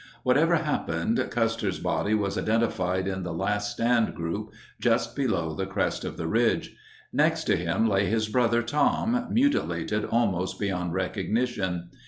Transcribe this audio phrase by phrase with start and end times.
[0.23, 5.67] Whatever happened, Cus ter's body was identified in the last stand group, just below the
[5.67, 6.75] crest of the ridge.
[7.13, 11.89] Next to him lay his brother Tom, mutilated almost beyond recognition.